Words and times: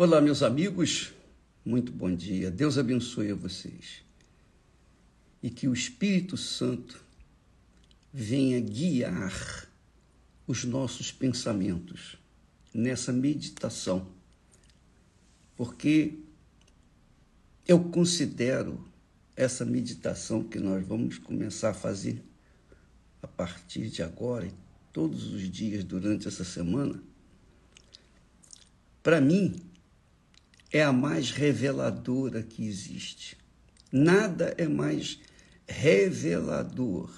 Olá, 0.00 0.20
meus 0.20 0.44
amigos, 0.44 1.12
muito 1.64 1.90
bom 1.90 2.14
dia. 2.14 2.52
Deus 2.52 2.78
abençoe 2.78 3.32
a 3.32 3.34
vocês. 3.34 4.04
E 5.42 5.50
que 5.50 5.66
o 5.66 5.72
Espírito 5.72 6.36
Santo 6.36 7.02
venha 8.14 8.60
guiar 8.60 9.68
os 10.46 10.62
nossos 10.62 11.10
pensamentos 11.10 12.16
nessa 12.72 13.12
meditação, 13.12 14.06
porque 15.56 16.20
eu 17.66 17.82
considero 17.82 18.88
essa 19.34 19.64
meditação 19.64 20.44
que 20.44 20.60
nós 20.60 20.86
vamos 20.86 21.18
começar 21.18 21.70
a 21.70 21.74
fazer 21.74 22.22
a 23.20 23.26
partir 23.26 23.88
de 23.88 24.00
agora 24.00 24.46
e 24.46 24.52
todos 24.92 25.32
os 25.32 25.50
dias 25.50 25.82
durante 25.82 26.28
essa 26.28 26.44
semana, 26.44 27.02
para 29.02 29.20
mim, 29.20 29.67
é 30.72 30.82
a 30.82 30.92
mais 30.92 31.30
reveladora 31.30 32.42
que 32.42 32.66
existe. 32.66 33.36
Nada 33.90 34.54
é 34.58 34.68
mais 34.68 35.18
revelador 35.66 37.10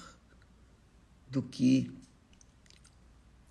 do 1.29 1.41
que 1.41 1.91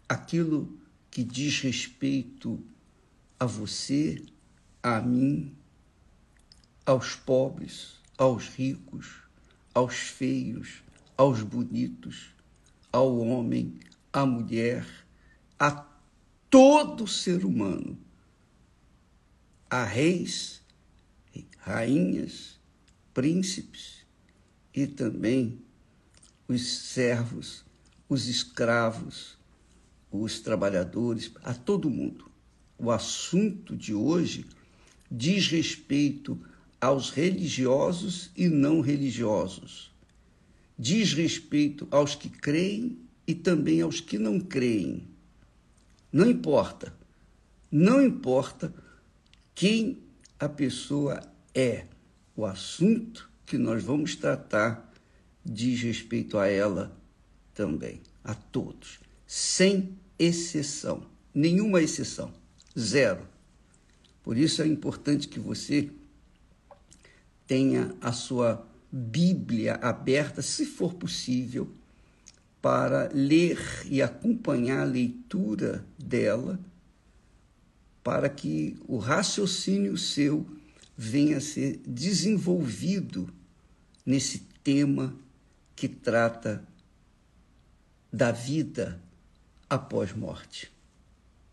aquilo 0.08 0.78
que 1.10 1.22
diz 1.22 1.60
respeito 1.60 2.62
a 3.38 3.46
você, 3.46 4.22
a 4.82 5.00
mim, 5.00 5.54
aos 6.84 7.14
pobres, 7.14 7.94
aos 8.16 8.48
ricos, 8.48 9.22
aos 9.74 9.96
feios, 9.96 10.82
aos 11.16 11.42
bonitos, 11.42 12.34
ao 12.92 13.18
homem, 13.18 13.78
à 14.12 14.24
mulher, 14.24 14.86
a 15.58 15.86
todo 16.48 17.06
ser 17.06 17.44
humano 17.44 17.98
a 19.70 19.84
reis, 19.84 20.60
rainhas, 21.58 22.58
príncipes 23.14 24.04
e 24.74 24.84
também 24.86 25.62
os 26.48 26.66
servos, 26.66 27.64
os 28.08 28.26
escravos, 28.26 29.38
os 30.10 30.40
trabalhadores, 30.40 31.30
a 31.44 31.54
todo 31.54 31.88
mundo. 31.88 32.28
O 32.76 32.90
assunto 32.90 33.76
de 33.76 33.94
hoje 33.94 34.44
diz 35.08 35.46
respeito 35.46 36.36
aos 36.80 37.10
religiosos 37.10 38.30
e 38.36 38.48
não 38.48 38.80
religiosos. 38.80 39.92
Diz 40.76 41.12
respeito 41.12 41.86
aos 41.92 42.16
que 42.16 42.28
creem 42.28 42.98
e 43.24 43.34
também 43.34 43.82
aos 43.82 44.00
que 44.00 44.18
não 44.18 44.40
creem. 44.40 45.06
Não 46.12 46.28
importa. 46.28 46.92
Não 47.70 48.02
importa 48.02 48.74
quem 49.60 49.98
a 50.38 50.48
pessoa 50.48 51.20
é. 51.54 51.84
O 52.34 52.46
assunto 52.46 53.30
que 53.44 53.58
nós 53.58 53.84
vamos 53.84 54.16
tratar 54.16 54.90
diz 55.44 55.82
respeito 55.82 56.38
a 56.38 56.46
ela 56.46 56.98
também, 57.52 58.00
a 58.24 58.32
todos, 58.32 59.00
sem 59.26 59.98
exceção, 60.18 61.06
nenhuma 61.34 61.82
exceção, 61.82 62.32
zero. 62.78 63.28
Por 64.22 64.38
isso 64.38 64.62
é 64.62 64.66
importante 64.66 65.28
que 65.28 65.38
você 65.38 65.90
tenha 67.46 67.94
a 68.00 68.12
sua 68.12 68.66
Bíblia 68.90 69.74
aberta, 69.74 70.40
se 70.40 70.64
for 70.64 70.94
possível, 70.94 71.70
para 72.62 73.10
ler 73.12 73.60
e 73.90 74.00
acompanhar 74.00 74.80
a 74.80 74.90
leitura 74.90 75.84
dela 75.98 76.58
para 78.02 78.28
que 78.28 78.76
o 78.86 78.98
raciocínio 78.98 79.96
seu 79.96 80.46
venha 80.96 81.38
a 81.38 81.40
ser 81.40 81.80
desenvolvido 81.86 83.32
nesse 84.04 84.40
tema 84.62 85.14
que 85.74 85.88
trata 85.88 86.66
da 88.12 88.32
vida 88.32 89.00
após 89.68 90.12
morte. 90.12 90.70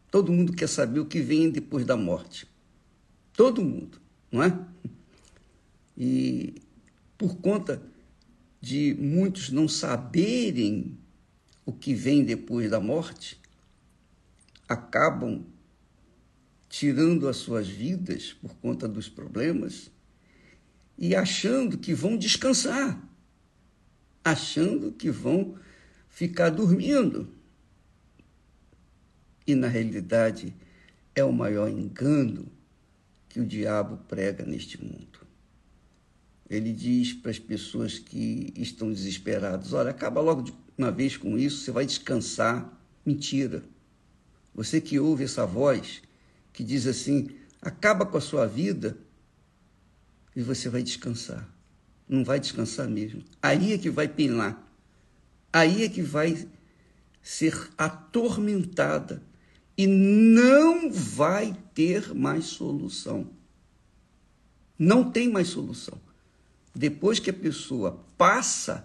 Todo 0.10 0.32
mundo 0.32 0.54
quer 0.54 0.68
saber 0.68 1.00
o 1.00 1.06
que 1.06 1.22
vem 1.22 1.50
depois 1.50 1.86
da 1.86 1.96
morte. 1.96 2.48
Todo 3.34 3.64
mundo, 3.64 4.00
não 4.32 4.44
é? 4.44 4.58
E 6.00 6.62
por 7.18 7.38
conta 7.38 7.82
de 8.62 8.96
muitos 9.00 9.50
não 9.50 9.68
saberem 9.68 10.96
o 11.66 11.74
que 11.74 11.96
vem 11.96 12.24
depois 12.24 12.70
da 12.70 12.80
morte, 12.80 13.42
acabam 14.70 15.44
tirando 16.78 17.28
as 17.28 17.38
suas 17.38 17.68
vidas 17.68 18.34
por 18.34 18.54
conta 18.58 18.88
dos 18.88 19.10
problemas 19.10 19.90
e 20.96 21.16
achando 21.16 21.76
que 21.76 21.92
vão 21.92 22.16
descansar, 22.16 23.04
achando 24.24 24.92
que 24.92 25.10
vão 25.10 25.58
ficar 26.08 26.52
dormindo. 26.52 27.34
E 29.48 29.56
na 29.56 29.68
realidade 29.68 30.54
é 31.16 31.24
o 31.24 31.34
maior 31.34 31.68
engano 31.68 32.46
que 33.28 33.40
o 33.40 33.46
diabo 33.46 33.98
prega 34.08 34.46
neste 34.46 34.80
mundo. 34.80 35.26
Ele 36.48 36.72
diz 36.72 37.12
para 37.12 37.32
as 37.32 37.40
pessoas 37.40 37.98
que 37.98 38.54
estão 38.56 38.94
desesperadas: 38.94 39.74
olha, 39.74 39.90
acaba 39.90 40.22
logo 40.22 40.44
de 40.44 40.54
uma 40.78 40.92
vez 40.92 41.18
com 41.18 41.40
isso, 41.40 41.64
você 41.64 41.72
vai 41.72 41.88
descansar. 41.88 42.72
Mentira. 43.04 43.64
Você 44.54 44.80
que 44.80 45.00
ouve 45.00 45.24
essa 45.24 45.44
voz 45.44 46.04
que 46.58 46.64
diz 46.64 46.88
assim: 46.88 47.28
acaba 47.62 48.04
com 48.04 48.18
a 48.18 48.22
sua 48.22 48.48
vida 48.48 48.98
e 50.36 50.42
você 50.42 50.70
vai 50.70 50.82
descansar. 50.82 51.48
Não 52.10 52.24
vai 52.24 52.40
descansar 52.40 52.90
mesmo. 52.90 53.24
Aí 53.40 53.74
é 53.74 53.78
que 53.78 53.92
vai 53.92 54.08
pinar. 54.08 54.68
Aí 55.54 55.84
é 55.84 55.90
que 55.90 56.02
vai 56.02 56.48
ser 57.22 57.70
atormentada 57.78 59.22
e 59.78 59.86
não 59.86 60.92
vai 60.92 61.56
ter 61.76 62.12
mais 62.16 62.46
solução. 62.46 63.30
Não 64.80 65.12
tem 65.12 65.30
mais 65.30 65.50
solução. 65.50 66.02
Depois 66.74 67.20
que 67.20 67.30
a 67.30 67.34
pessoa 67.34 68.04
passa 68.18 68.84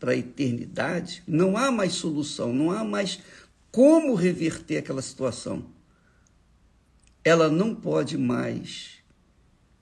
para 0.00 0.12
a 0.12 0.16
eternidade, 0.16 1.22
não 1.26 1.58
há 1.58 1.70
mais 1.70 1.92
solução, 1.92 2.54
não 2.54 2.70
há 2.70 2.82
mais 2.82 3.20
como 3.70 4.14
reverter 4.14 4.78
aquela 4.78 5.02
situação 5.02 5.71
ela 7.24 7.48
não 7.50 7.74
pode 7.74 8.18
mais 8.18 8.98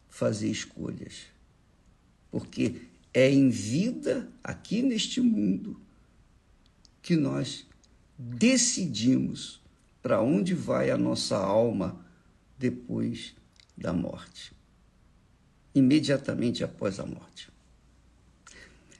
fazer 0.09 0.51
escolhas, 0.51 1.27
porque 2.31 2.83
é 3.13 3.31
em 3.31 3.49
vida, 3.49 4.29
aqui 4.45 4.83
neste 4.83 5.21
mundo, 5.21 5.81
que 7.03 7.17
nós 7.17 7.67
decidimos 8.19 9.61
para 10.03 10.21
onde 10.21 10.55
vai 10.55 10.91
a 10.91 10.99
nossa 10.99 11.37
alma 11.37 12.05
depois 12.59 13.35
da 13.77 13.93
morte, 13.93 14.53
imediatamente 15.75 16.63
após 16.63 17.01
a 17.01 17.07
morte. 17.07 17.49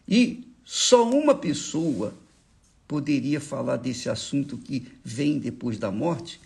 E 0.09 0.49
só 0.65 1.09
uma 1.09 1.35
pessoa 1.35 2.15
poderia 2.89 3.41
falar 3.41 3.77
desse 3.77 4.09
assunto 4.09 4.57
que 4.59 4.89
vem 5.05 5.39
depois 5.39 5.79
da 5.79 5.93
morte, 5.93 6.41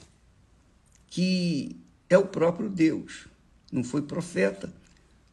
que 1.08 1.76
é 2.08 2.18
o 2.18 2.26
próprio 2.26 2.68
Deus. 2.68 3.26
Não 3.72 3.82
foi 3.82 4.02
profeta, 4.02 4.72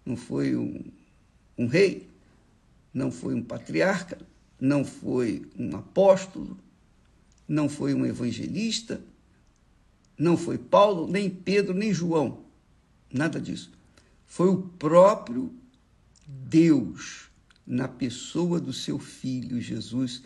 não 0.06 0.16
foi 0.16 0.56
um, 0.56 0.84
um 1.58 1.68
rei, 1.68 2.10
não 2.94 3.12
foi 3.12 3.34
um 3.34 3.44
patriarca, 3.44 4.18
não 4.60 4.84
foi 4.84 5.46
um 5.58 5.76
apóstolo, 5.76 6.58
não 7.48 7.68
foi 7.68 7.94
um 7.94 8.06
evangelista, 8.06 9.02
não 10.18 10.38
foi 10.38 10.58
Paulo, 10.58 11.08
nem 11.08 11.30
Pedro, 11.30 11.74
nem 11.74 11.94
João. 11.94 12.40
Nada 13.12 13.40
disso. 13.40 13.72
Foi 14.26 14.50
o 14.50 14.62
próprio 14.62 15.54
Deus, 16.26 17.30
na 17.66 17.88
pessoa 17.88 18.60
do 18.60 18.72
seu 18.72 19.00
filho 19.00 19.60
Jesus, 19.60 20.24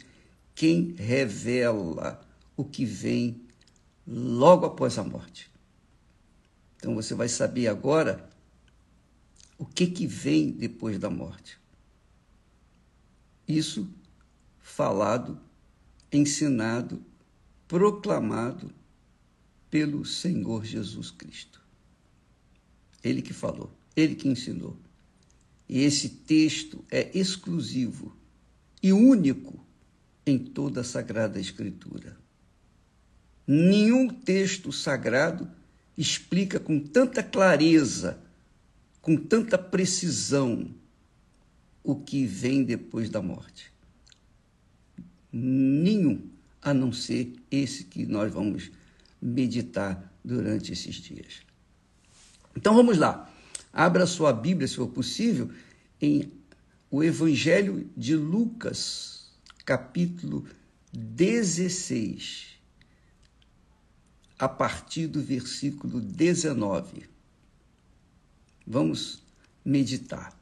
quem 0.54 0.96
revela 0.98 2.22
o 2.56 2.64
que 2.64 2.86
vem 2.86 3.42
logo 4.08 4.66
após 4.66 4.98
a 4.98 5.04
morte. 5.04 5.50
Então 6.86 6.94
você 6.94 7.16
vai 7.16 7.28
saber 7.28 7.68
agora 7.68 8.30
o 9.58 9.66
que, 9.66 9.88
que 9.88 10.06
vem 10.06 10.52
depois 10.52 11.00
da 11.00 11.10
morte. 11.10 11.58
Isso 13.48 13.90
falado, 14.62 15.40
ensinado, 16.12 17.04
proclamado 17.68 18.72
pelo 19.68 20.06
Senhor 20.06 20.64
Jesus 20.64 21.10
Cristo. 21.10 21.60
Ele 23.04 23.24
que 23.24 23.34
falou, 23.34 23.72
ele 23.96 24.14
que 24.14 24.28
ensinou. 24.28 24.78
E 25.68 25.80
esse 25.80 26.08
texto 26.08 26.86
é 26.92 27.18
exclusivo 27.18 28.16
e 28.84 28.94
único 28.94 29.60
em 30.24 30.38
toda 30.38 30.82
a 30.82 30.84
Sagrada 30.84 31.40
Escritura. 31.40 32.16
Nenhum 33.48 34.08
texto 34.08 34.72
sagrado 34.72 35.50
explica 35.98 36.60
com 36.60 36.80
tanta 36.80 37.24
clareza, 37.24 38.20
com 39.02 39.16
tanta 39.16 39.58
precisão, 39.58 40.70
o 41.84 41.96
que 41.96 42.26
vem 42.26 42.64
depois 42.64 43.10
da 43.10 43.22
morte? 43.22 43.72
Nenhum, 45.32 46.22
a 46.62 46.74
não 46.74 46.92
ser 46.92 47.34
esse 47.52 47.84
que 47.84 48.06
nós 48.06 48.32
vamos 48.32 48.72
meditar 49.22 50.12
durante 50.24 50.74
esses 50.74 50.96
dias. 50.96 51.42
Então 52.56 52.74
vamos 52.74 52.98
lá. 52.98 53.32
Abra 53.72 54.08
sua 54.08 54.34
Bíblia, 54.34 54.68
se 54.68 54.76
for 54.76 54.88
possível, 54.88 55.52
em 56.02 56.32
o 56.90 57.04
Evangelho 57.04 57.90
de 57.96 58.16
Lucas, 58.16 59.30
capítulo 59.66 60.48
16, 60.94 62.55
a 64.38 64.48
partir 64.50 65.08
do 65.08 65.22
versículo 65.22 66.02
19. 66.02 67.08
Vamos 68.68 69.22
meditar. 69.64 70.38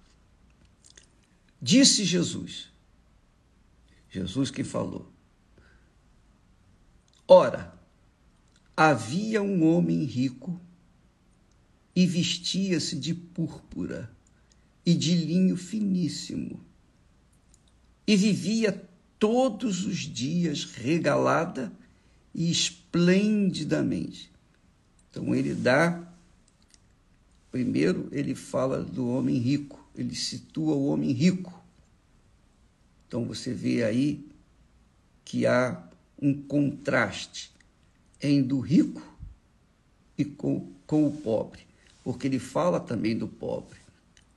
Disse 1.62 2.04
Jesus, 2.04 2.69
Jesus 4.10 4.51
que 4.51 4.63
falou, 4.63 5.12
Ora, 7.28 7.74
havia 8.75 9.42
um 9.42 9.66
homem 9.66 10.04
rico 10.04 10.60
e 11.95 12.06
vestia-se 12.06 12.98
de 12.98 13.13
púrpura 13.13 14.12
e 14.86 14.94
de 14.94 15.16
linho 15.16 15.56
finíssimo, 15.56 16.60
e 18.06 18.18
vivia 18.18 18.88
todos 19.18 19.86
os 19.86 20.00
dias 20.00 20.66
regalada 20.66 21.72
e 22.33 22.50
esplendidamente. 22.50 24.31
Então 25.09 25.35
ele 25.35 25.53
dá, 25.53 26.01
primeiro 27.51 28.07
ele 28.12 28.33
fala 28.33 28.83
do 28.83 29.07
homem 29.07 29.38
rico, 29.38 29.80
ele 29.95 30.15
situa 30.15 30.74
o 30.74 30.88
homem 30.88 31.12
rico. 31.12 31.53
Então 33.07 33.25
você 33.25 33.53
vê 33.53 33.83
aí 33.83 34.27
que 35.24 35.45
há 35.45 35.83
um 36.21 36.33
contraste 36.33 37.51
em 38.21 38.41
do 38.41 38.59
rico 38.59 39.01
e 40.18 40.25
com, 40.25 40.71
com 40.88 41.06
o 41.07 41.12
pobre, 41.12 41.62
porque 42.03 42.27
ele 42.27 42.39
fala 42.39 42.80
também 42.80 43.18
do 43.18 43.27
pobre. 43.27 43.77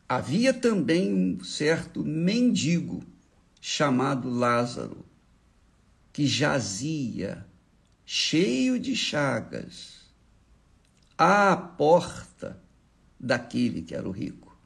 Havia 0.08 0.52
também 0.52 1.12
um 1.12 1.42
certo 1.42 2.04
mendigo 2.04 3.02
chamado 3.60 4.30
Lázaro, 4.30 5.04
que 6.12 6.26
jazia, 6.26 7.44
cheio 8.06 8.78
de 8.78 8.94
chagas, 8.94 9.96
à 11.18 11.56
porta 11.56 12.62
daquele 13.18 13.82
que 13.82 13.94
era 13.94 14.08
o 14.08 14.12
rico. 14.12 14.56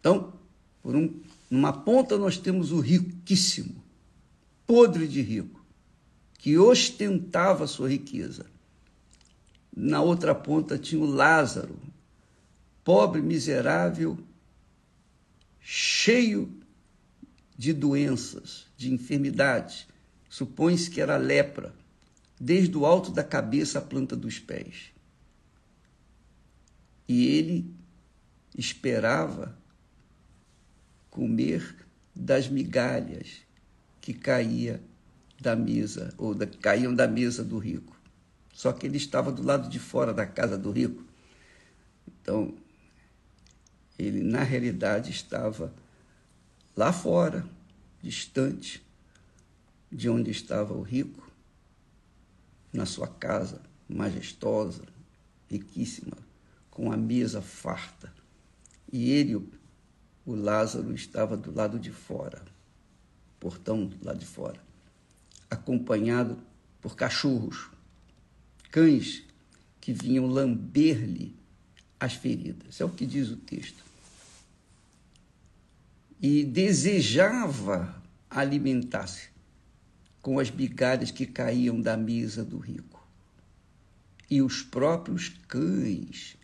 Então, 0.00 0.32
por 0.82 0.96
um, 0.96 1.20
numa 1.50 1.72
ponta 1.72 2.16
nós 2.16 2.38
temos 2.38 2.72
o 2.72 2.80
riquíssimo, 2.80 3.84
podre 4.66 5.06
de 5.06 5.20
rico, 5.20 5.64
que 6.38 6.56
ostentava 6.56 7.66
sua 7.66 7.90
riqueza. 7.90 8.46
Na 9.76 10.00
outra 10.00 10.34
ponta 10.34 10.78
tinha 10.78 11.02
o 11.02 11.04
Lázaro, 11.04 11.78
pobre, 12.82 13.20
miserável, 13.20 14.18
cheio 15.60 16.50
de 17.58 17.72
doenças, 17.72 18.66
de 18.76 18.92
enfermidades. 18.92 19.86
Supõe-se 20.30 20.88
que 20.88 21.00
era 21.00 21.16
lepra, 21.16 21.74
desde 22.38 22.76
o 22.76 22.84
alto 22.84 23.10
da 23.10 23.24
cabeça 23.24 23.78
à 23.78 23.82
planta 23.82 24.16
dos 24.16 24.38
pés. 24.38 24.92
E 27.08 27.26
ele 27.26 27.74
esperava 28.56 29.56
comer 31.10 31.76
das 32.14 32.48
migalhas 32.48 33.42
que 34.00 34.12
caía 34.12 34.82
da 35.40 35.54
mesa 35.54 36.14
ou 36.16 36.34
da, 36.34 36.46
caíam 36.46 36.94
da 36.94 37.06
mesa 37.06 37.44
do 37.44 37.58
rico. 37.58 37.96
Só 38.52 38.72
que 38.72 38.86
ele 38.86 38.96
estava 38.96 39.30
do 39.30 39.42
lado 39.42 39.68
de 39.68 39.78
fora 39.78 40.12
da 40.14 40.26
casa 40.26 40.56
do 40.56 40.70
rico. 40.70 41.04
Então, 42.08 42.54
ele, 43.98 44.22
na 44.22 44.42
realidade, 44.42 45.10
estava 45.10 45.74
lá 46.76 46.92
fora, 46.92 47.46
distante 48.02 48.84
de 49.90 50.08
onde 50.08 50.30
estava 50.30 50.74
o 50.74 50.82
rico, 50.82 51.25
na 52.72 52.86
sua 52.86 53.08
casa 53.08 53.60
majestosa, 53.88 54.82
riquíssima, 55.48 56.16
com 56.70 56.92
a 56.92 56.96
mesa 56.96 57.40
farta. 57.40 58.12
E 58.92 59.10
ele, 59.10 59.36
o 60.24 60.34
Lázaro, 60.34 60.94
estava 60.94 61.36
do 61.36 61.54
lado 61.54 61.78
de 61.78 61.90
fora, 61.90 62.42
portão 63.38 63.86
do 63.86 64.04
lado 64.04 64.18
de 64.18 64.26
fora, 64.26 64.60
acompanhado 65.50 66.38
por 66.80 66.96
cachorros, 66.96 67.70
cães 68.70 69.22
que 69.80 69.92
vinham 69.92 70.26
lamber-lhe 70.26 71.34
as 71.98 72.14
feridas. 72.14 72.80
É 72.80 72.84
o 72.84 72.90
que 72.90 73.06
diz 73.06 73.30
o 73.30 73.36
texto 73.36 73.86
e 76.20 76.44
desejava 76.44 78.02
alimentar-se 78.30 79.28
com 80.26 80.40
as 80.40 80.50
migalhas 80.50 81.12
que 81.12 81.24
caíam 81.24 81.80
da 81.80 81.96
mesa 81.96 82.44
do 82.44 82.58
rico. 82.58 83.00
E 84.28 84.42
os 84.42 84.60
próprios 84.60 85.28
cães 85.46 86.36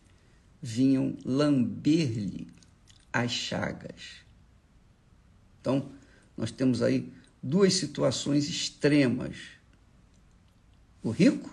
vinham 0.62 1.18
lamber-lhe 1.24 2.46
as 3.12 3.32
chagas. 3.32 4.22
Então, 5.60 5.90
nós 6.36 6.52
temos 6.52 6.80
aí 6.80 7.12
duas 7.42 7.74
situações 7.74 8.48
extremas: 8.48 9.36
o 11.02 11.10
rico, 11.10 11.52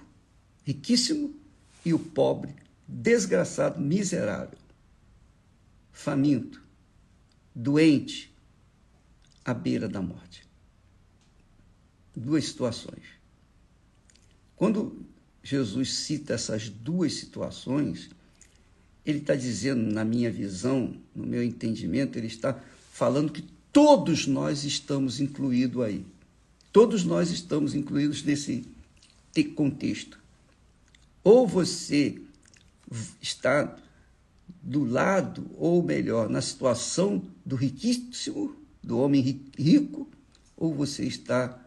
riquíssimo, 0.63 1.35
e 1.83 1.95
o 1.95 1.99
pobre, 1.99 2.53
desgraçado, 2.87 3.81
miserável, 3.81 4.59
faminto 5.91 6.61
doente, 7.55 8.31
à 9.43 9.51
beira 9.51 9.89
da 9.89 9.99
morte. 9.99 10.48
Duas 12.19 12.45
situações. 12.45 13.03
Quando 14.57 15.05
Jesus 15.41 15.93
cita 15.93 16.33
essas 16.33 16.67
duas 16.67 17.13
situações, 17.13 18.09
ele 19.05 19.19
está 19.19 19.35
dizendo, 19.35 19.81
na 19.89 20.03
minha 20.03 20.29
visão, 20.29 20.93
no 21.15 21.25
meu 21.25 21.41
entendimento, 21.41 22.17
ele 22.17 22.27
está 22.27 22.61
falando 22.91 23.31
que 23.31 23.43
todos 23.71 24.27
nós 24.27 24.65
estamos 24.65 25.21
incluídos 25.21 25.81
aí. 25.81 26.05
Todos 26.73 27.05
nós 27.05 27.31
estamos 27.31 27.73
incluídos 27.73 28.21
nesse 28.23 28.67
contexto. 29.55 30.19
Ou 31.23 31.47
você 31.47 32.21
está 33.21 33.77
do 34.61 34.83
lado, 34.83 35.49
ou 35.57 35.81
melhor, 35.81 36.27
na 36.29 36.41
situação 36.41 37.23
do 37.45 37.55
riquíssimo, 37.55 38.53
do 38.83 38.99
homem 38.99 39.41
rico, 39.57 40.05
ou 40.57 40.75
você 40.75 41.05
está 41.05 41.57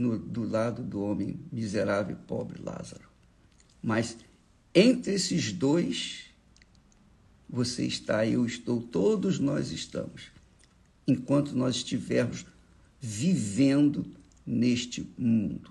no, 0.00 0.18
do 0.18 0.48
lado 0.48 0.82
do 0.82 1.02
homem 1.02 1.38
miserável 1.52 2.16
e 2.16 2.26
pobre 2.26 2.60
Lázaro. 2.62 3.06
Mas 3.82 4.16
entre 4.74 5.12
esses 5.12 5.52
dois, 5.52 6.24
você 7.46 7.84
está, 7.84 8.26
eu 8.26 8.46
estou, 8.46 8.80
todos 8.80 9.38
nós 9.38 9.70
estamos, 9.70 10.30
enquanto 11.06 11.52
nós 11.54 11.76
estivermos 11.76 12.46
vivendo 12.98 14.06
neste 14.46 15.06
mundo. 15.18 15.70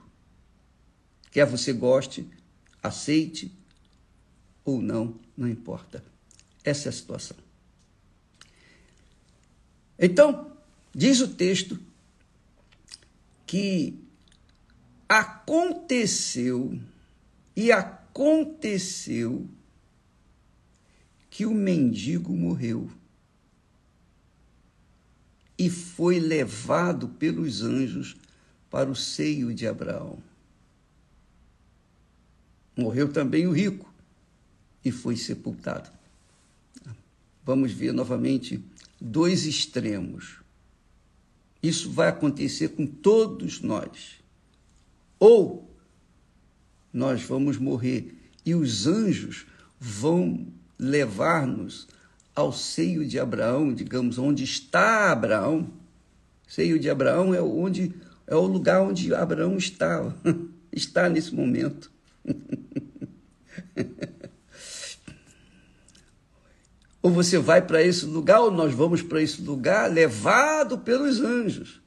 Quer 1.32 1.48
você 1.48 1.74
goste, 1.74 2.28
aceite 2.84 3.52
ou 4.64 4.80
não, 4.80 5.20
não 5.36 5.48
importa. 5.48 6.04
Essa 6.64 6.90
é 6.90 6.92
a 6.92 6.94
situação. 6.94 7.38
Então, 9.98 10.52
diz 10.94 11.20
o 11.20 11.28
texto 11.30 11.80
que 13.48 14.08
aconteceu 15.10 16.80
e 17.56 17.72
aconteceu 17.72 19.50
que 21.30 21.46
o 21.46 21.54
mendigo 21.54 22.32
morreu 22.32 22.90
e 25.58 25.70
foi 25.70 26.20
levado 26.20 27.10
pelos 27.10 27.62
anjos 27.64 28.16
para 28.70 28.90
o 28.90 28.96
seio 28.96 29.54
de 29.54 29.68
Abraão. 29.68 30.20
Morreu 32.78 33.12
também 33.12 33.46
o 33.48 33.52
rico 33.52 33.92
e 34.86 34.92
foi 34.92 35.18
sepultado 35.18 35.92
vamos 37.50 37.72
ver 37.72 37.92
novamente 37.92 38.64
dois 39.02 39.48
extremos. 39.48 40.36
Isso 41.64 41.92
vai 41.92 42.08
acontecer 42.08 42.70
com 42.70 42.86
todos 42.86 43.60
nós. 43.60 44.20
Ou 45.20 45.70
nós 46.94 47.22
vamos 47.24 47.58
morrer 47.58 48.16
e 48.46 48.56
os 48.56 48.88
anjos 48.88 49.46
vão 49.80 50.48
levar-nos 50.78 51.88
ao 52.34 52.54
seio 52.54 53.06
de 53.06 53.20
Abraão, 53.20 53.74
digamos, 53.74 54.18
onde 54.18 54.44
está 54.44 55.12
Abraão. 55.12 55.70
Seio 56.48 56.80
de 56.80 56.90
Abraão 56.90 57.34
é 57.34 57.42
onde 57.42 57.94
é 58.26 58.36
o 58.36 58.46
lugar 58.46 58.82
onde 58.82 59.14
Abraão 59.14 59.58
estava, 59.58 60.16
está 60.72 61.10
nesse 61.10 61.34
momento. 61.34 61.92
ou 67.02 67.12
você 67.12 67.38
vai 67.40 67.62
para 67.62 67.84
esse 67.84 68.06
lugar, 68.06 68.40
ou 68.42 68.52
nós 68.52 68.74
vamos 68.74 69.02
para 69.02 69.22
esse 69.22 69.42
lugar 69.42 69.92
levado 69.92 70.78
pelos 70.78 71.20
anjos. 71.20 71.82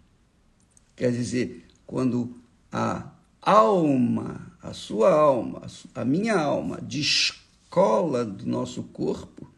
Quer 0.97 1.13
dizer, 1.13 1.65
quando 1.87 2.37
a 2.71 3.12
alma, 3.43 4.57
a 4.63 4.73
sua 4.73 5.13
alma, 5.13 5.67
a 5.95 6.05
minha 6.05 6.39
alma, 6.39 6.81
descola 6.81 8.25
do 8.25 8.47
nosso 8.47 8.85
corpo, 8.85 9.51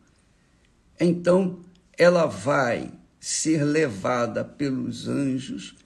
então 0.99 1.61
ela 1.97 2.25
vai 2.25 2.91
ser 3.21 3.63
levada 3.63 4.45
pelos 4.45 5.07
anjos, 5.07 5.77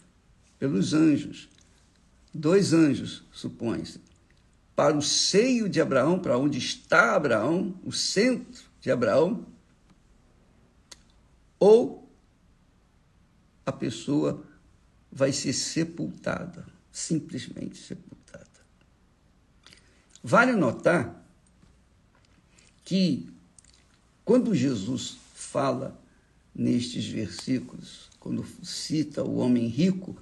pelos 0.59 0.95
anjos, 0.95 1.49
dois 2.33 2.73
anjos, 2.73 3.25
supõe-se, 3.33 4.01
para 4.77 4.97
o 4.97 5.03
seio 5.03 5.69
de 5.69 5.81
Abraão, 5.81 6.21
para 6.21 6.39
onde 6.39 6.59
está 6.59 7.17
Abraão, 7.17 7.75
o 7.85 7.93
centro 7.93 8.63
de 8.81 8.91
Abraão, 8.91 9.45
ou 11.59 12.09
a 13.67 13.73
pessoa 13.73 14.45
vai 15.11 15.33
ser 15.33 15.53
sepultada, 15.53 16.78
simplesmente 16.99 17.79
sepultada. 17.79 18.47
Vale 20.23 20.53
notar 20.53 21.25
que 22.85 23.29
quando 24.25 24.55
Jesus 24.55 25.17
fala 25.35 25.99
nestes 26.55 27.07
versículos, 27.07 28.11
quando 28.19 28.45
cita 28.65 29.23
o 29.23 29.37
homem 29.37 29.69
rico, 29.69 30.17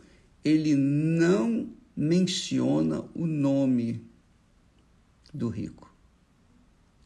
ele 0.45 0.76
não 0.76 1.68
menciona 1.97 3.02
o 3.14 3.26
nome 3.26 4.04
do 5.33 5.49
rico, 5.49 5.92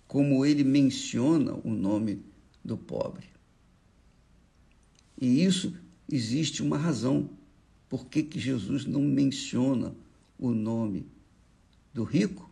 como 0.06 0.44
ele 0.44 0.64
menciona 0.64 1.54
o 1.64 1.70
nome 1.70 2.22
do 2.64 2.76
pobre. 2.76 3.26
E 5.20 5.44
isso 5.44 5.74
existe 6.10 6.62
uma 6.62 6.76
razão. 6.76 7.30
Por 7.90 8.06
que, 8.06 8.22
que 8.22 8.38
Jesus 8.38 8.86
não 8.86 9.02
menciona 9.02 9.92
o 10.38 10.52
nome 10.52 11.08
do 11.92 12.04
rico 12.04 12.48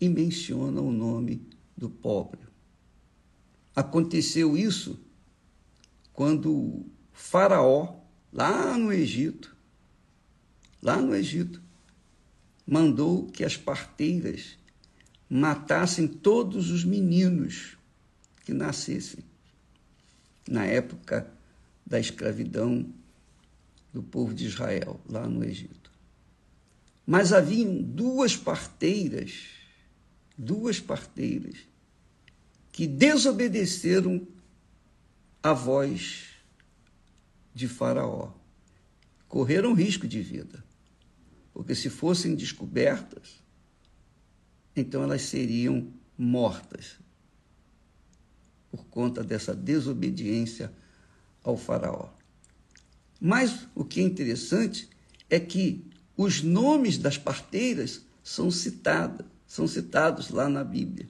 e 0.00 0.08
menciona 0.08 0.80
o 0.80 0.92
nome 0.92 1.42
do 1.76 1.90
pobre? 1.90 2.38
Aconteceu 3.74 4.56
isso 4.56 5.00
quando 6.12 6.86
Faraó, 7.12 7.96
lá 8.32 8.78
no 8.78 8.92
Egito, 8.92 9.56
lá 10.80 11.02
no 11.02 11.12
Egito, 11.12 11.60
mandou 12.64 13.26
que 13.26 13.42
as 13.42 13.56
parteiras 13.56 14.56
matassem 15.28 16.06
todos 16.06 16.70
os 16.70 16.84
meninos 16.84 17.76
que 18.44 18.52
nascessem. 18.52 19.24
Na 20.48 20.64
época 20.64 21.28
da 21.84 21.98
escravidão 21.98 22.94
do 23.94 24.02
povo 24.02 24.34
de 24.34 24.46
Israel, 24.46 25.00
lá 25.08 25.28
no 25.28 25.44
Egito. 25.44 25.92
Mas 27.06 27.32
haviam 27.32 27.80
duas 27.80 28.36
parteiras, 28.36 29.44
duas 30.36 30.80
parteiras, 30.80 31.56
que 32.72 32.88
desobedeceram 32.88 34.26
a 35.40 35.52
voz 35.52 36.24
de 37.54 37.68
Faraó. 37.68 38.32
Correram 39.28 39.74
risco 39.74 40.08
de 40.08 40.20
vida, 40.20 40.64
porque 41.52 41.74
se 41.74 41.88
fossem 41.88 42.34
descobertas, 42.34 43.44
então 44.74 45.04
elas 45.04 45.22
seriam 45.22 45.92
mortas 46.18 46.96
por 48.72 48.84
conta 48.86 49.22
dessa 49.22 49.54
desobediência 49.54 50.72
ao 51.44 51.56
Faraó. 51.56 52.23
Mas 53.20 53.66
o 53.74 53.84
que 53.84 54.00
é 54.00 54.02
interessante 54.02 54.88
é 55.30 55.38
que 55.40 55.84
os 56.16 56.42
nomes 56.42 56.98
das 56.98 57.18
parteiras 57.18 58.02
são 58.22 58.50
citados, 58.50 59.26
são 59.46 59.66
citados 59.66 60.30
lá 60.30 60.48
na 60.48 60.64
Bíblia. 60.64 61.08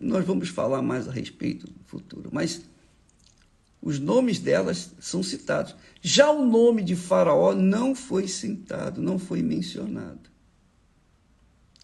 Nós 0.00 0.24
vamos 0.24 0.48
falar 0.48 0.82
mais 0.82 1.06
a 1.06 1.12
respeito 1.12 1.68
no 1.68 1.84
futuro, 1.84 2.30
mas 2.32 2.62
os 3.80 3.98
nomes 3.98 4.38
delas 4.38 4.90
são 5.00 5.22
citados. 5.22 5.74
Já 6.00 6.30
o 6.30 6.44
nome 6.46 6.82
de 6.82 6.96
Faraó 6.96 7.54
não 7.54 7.94
foi 7.94 8.28
citado, 8.28 9.00
não 9.02 9.18
foi 9.18 9.42
mencionado. 9.42 10.30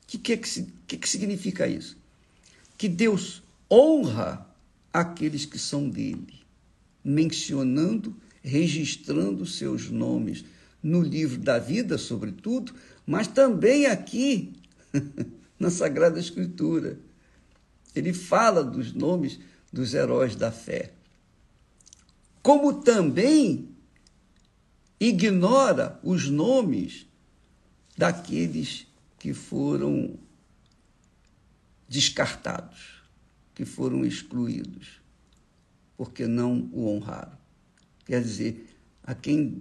O 0.02 0.06
que, 0.06 0.18
que, 0.18 0.36
que, 0.36 0.96
que 0.96 1.08
significa 1.08 1.66
isso? 1.66 1.96
Que 2.76 2.88
Deus 2.88 3.42
honra 3.70 4.46
aqueles 4.92 5.44
que 5.44 5.58
são 5.58 5.88
dele 5.88 6.38
mencionando, 7.04 8.14
registrando 8.42 9.44
seus 9.46 9.90
nomes 9.90 10.44
no 10.82 11.00
livro 11.00 11.38
da 11.38 11.58
vida, 11.58 11.98
sobretudo, 11.98 12.74
mas 13.06 13.26
também 13.26 13.86
aqui 13.86 14.54
na 15.58 15.70
Sagrada 15.70 16.18
Escritura. 16.18 16.98
Ele 17.94 18.12
fala 18.12 18.62
dos 18.62 18.92
nomes 18.92 19.38
dos 19.72 19.94
heróis 19.94 20.36
da 20.36 20.52
fé. 20.52 20.92
Como 22.42 22.80
também 22.82 23.68
ignora 25.00 25.98
os 26.02 26.28
nomes 26.28 27.06
daqueles 27.96 28.86
que 29.18 29.34
foram 29.34 30.18
descartados, 31.88 33.02
que 33.54 33.64
foram 33.64 34.04
excluídos 34.04 34.98
porque 35.98 36.28
não 36.28 36.70
o 36.72 36.94
honraram. 36.94 37.36
Quer 38.08 38.22
dizer, 38.22 38.66
a 39.02 39.14
quem, 39.14 39.60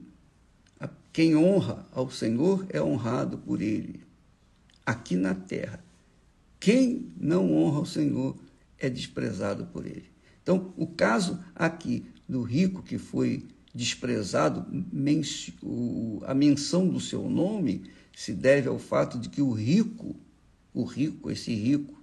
a 0.80 0.90
quem 1.12 1.36
honra 1.36 1.86
ao 1.92 2.10
Senhor 2.10 2.66
é 2.70 2.82
honrado 2.82 3.38
por 3.38 3.62
ele, 3.62 4.00
aqui 4.86 5.18
na 5.18 5.36
terra. 5.36 5.84
Quem 6.58 7.12
não 7.18 7.54
honra 7.54 7.80
ao 7.80 7.86
Senhor 7.86 8.38
é 8.80 8.90
desprezado 8.90 9.66
por 9.66 9.86
ele. 9.86 10.10
Então, 10.42 10.74
o 10.78 10.88
caso 10.88 11.44
aqui 11.54 12.06
do 12.28 12.42
rico 12.42 12.82
que 12.82 12.98
foi 12.98 13.46
desprezado, 13.76 14.66
a 16.26 16.34
menção 16.34 16.88
do 16.88 17.02
seu 17.02 17.30
nome 17.30 17.92
se 18.16 18.32
deve 18.32 18.70
ao 18.70 18.80
fato 18.80 19.20
de 19.20 19.28
que 19.28 19.42
o 19.42 19.52
rico, 19.52 20.16
o 20.74 20.86
rico, 20.86 21.30
esse 21.30 21.54
rico, 21.54 22.02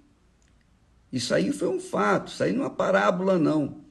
isso 1.11 1.33
aí 1.33 1.51
foi 1.51 1.69
um 1.69 1.79
fato, 1.79 2.31
isso 2.31 2.43
aí 2.43 2.53
não 2.53 2.65
é 2.65 2.69
parábola, 2.69 3.39
não. 3.39 3.84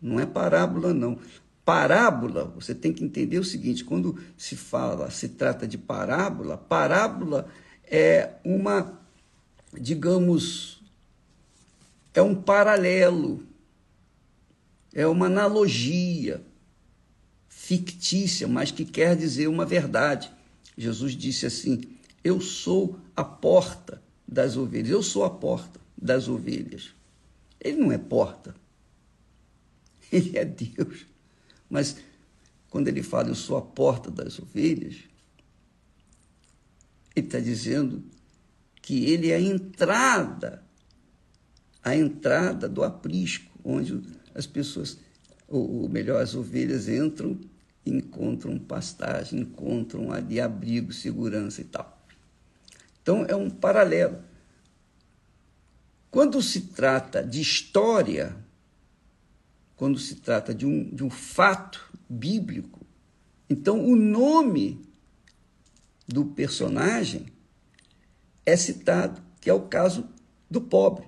Não 0.00 0.18
é 0.18 0.26
parábola, 0.26 0.94
não. 0.94 1.18
Parábola, 1.64 2.44
você 2.54 2.74
tem 2.74 2.92
que 2.92 3.04
entender 3.04 3.38
o 3.38 3.44
seguinte: 3.44 3.84
quando 3.84 4.18
se 4.36 4.56
fala, 4.56 5.10
se 5.10 5.28
trata 5.28 5.68
de 5.68 5.76
parábola, 5.76 6.56
parábola 6.56 7.48
é 7.84 8.34
uma, 8.44 8.98
digamos, 9.72 10.82
é 12.14 12.22
um 12.22 12.34
paralelo, 12.34 13.44
é 14.94 15.06
uma 15.06 15.26
analogia 15.26 16.42
fictícia, 17.48 18.48
mas 18.48 18.70
que 18.70 18.84
quer 18.84 19.14
dizer 19.14 19.46
uma 19.46 19.66
verdade. 19.66 20.30
Jesus 20.76 21.12
disse 21.12 21.46
assim: 21.46 21.82
Eu 22.24 22.40
sou 22.40 22.98
a 23.14 23.22
porta 23.22 24.02
das 24.26 24.56
ovelhas, 24.56 24.90
eu 24.90 25.02
sou 25.02 25.24
a 25.24 25.30
porta 25.30 25.78
das 25.96 26.26
ovelhas. 26.26 26.94
Ele 27.60 27.78
não 27.78 27.92
é 27.92 27.98
porta, 27.98 28.54
ele 30.12 30.36
é 30.38 30.44
Deus. 30.44 31.06
Mas 31.68 31.96
quando 32.68 32.88
ele 32.88 33.02
fala, 33.02 33.28
eu 33.28 33.34
sou 33.34 33.56
a 33.56 33.62
porta 33.62 34.10
das 34.10 34.38
ovelhas, 34.38 34.96
ele 37.14 37.26
está 37.26 37.40
dizendo 37.40 38.02
que 38.80 39.06
ele 39.10 39.30
é 39.30 39.36
a 39.36 39.40
entrada, 39.40 40.64
a 41.82 41.94
entrada 41.94 42.68
do 42.68 42.82
aprisco, 42.82 43.50
onde 43.64 44.00
as 44.34 44.46
pessoas, 44.46 44.98
ou 45.48 45.88
melhor, 45.88 46.22
as 46.22 46.34
ovelhas 46.34 46.88
entram 46.88 47.38
e 47.84 47.90
encontram 47.90 48.58
pastagem, 48.58 49.40
encontram 49.40 50.12
ali 50.12 50.40
abrigo, 50.40 50.92
segurança 50.92 51.60
e 51.60 51.64
tal. 51.64 52.00
Então 53.02 53.24
é 53.26 53.34
um 53.34 53.50
paralelo. 53.50 54.22
Quando 56.10 56.42
se 56.42 56.62
trata 56.62 57.22
de 57.22 57.40
história, 57.40 58.36
quando 59.80 59.98
se 59.98 60.16
trata 60.16 60.54
de 60.54 60.66
um, 60.66 60.94
de 60.94 61.02
um 61.02 61.08
fato 61.08 61.90
bíblico. 62.06 62.86
Então, 63.48 63.82
o 63.82 63.96
nome 63.96 64.78
do 66.06 66.26
personagem 66.26 67.28
é 68.44 68.54
citado, 68.58 69.22
que 69.40 69.48
é 69.48 69.54
o 69.54 69.62
caso 69.62 70.06
do 70.50 70.60
pobre. 70.60 71.06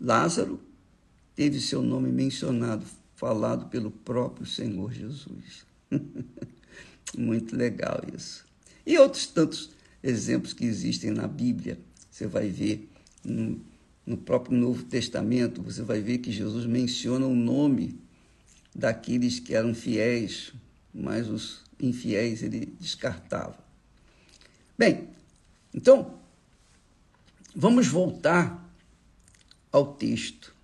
Lázaro 0.00 0.60
teve 1.34 1.60
seu 1.60 1.82
nome 1.82 2.12
mencionado, 2.12 2.86
falado 3.16 3.66
pelo 3.66 3.90
próprio 3.90 4.46
Senhor 4.46 4.92
Jesus. 4.92 5.66
Muito 7.18 7.56
legal 7.56 8.00
isso. 8.14 8.46
E 8.86 8.96
outros 8.96 9.26
tantos 9.26 9.72
exemplos 10.00 10.52
que 10.52 10.64
existem 10.64 11.10
na 11.10 11.26
Bíblia. 11.26 11.80
Você 12.08 12.28
vai 12.28 12.48
ver 12.48 12.88
no, 14.06 14.16
próprio 14.16 14.56
Novo 14.56 14.82
Testamento, 14.84 15.62
você 15.62 15.82
vai 15.82 16.00
ver 16.00 16.18
que 16.18 16.32
Jesus 16.32 16.66
menciona 16.66 17.26
o 17.26 17.34
nome 17.34 18.00
daqueles 18.74 19.38
que 19.38 19.54
eram 19.54 19.74
fiéis, 19.74 20.52
mas 20.92 21.28
os 21.28 21.62
infiéis 21.80 22.42
ele 22.42 22.66
descartava. 22.80 23.58
Bem, 24.76 25.08
então, 25.72 26.18
vamos 27.54 27.86
voltar 27.86 28.70
ao 29.70 29.94
texto 29.94 30.54